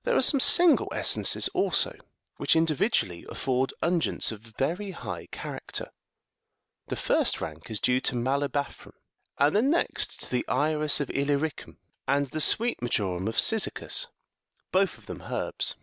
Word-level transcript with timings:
60 0.00 0.02
There 0.10 0.16
are 0.16 0.20
some 0.22 0.40
single 0.40 0.88
essences 0.92 1.46
also 1.54 1.94
which, 2.38 2.56
individually, 2.56 3.24
afford 3.28 3.72
unguents 3.84 4.32
of 4.32 4.40
very 4.40 4.90
high 4.90 5.26
character: 5.26 5.92
the 6.88 6.96
first 6.96 7.40
rank 7.40 7.70
is 7.70 7.78
due 7.78 8.00
to 8.00 8.16
malobathrum,61 8.16 8.92
and 9.38 9.54
the 9.54 9.62
next 9.62 10.20
to 10.22 10.30
the 10.32 10.48
iris 10.48 10.98
of 10.98 11.08
Illyricum 11.10 11.78
and 12.08 12.26
the 12.26 12.40
sweet 12.40 12.82
marjoram 12.82 13.28
of 13.28 13.36
Cyzicus, 13.38 14.08
both 14.72 14.98
of 14.98 15.06
them 15.06 15.22
herbs. 15.22 15.76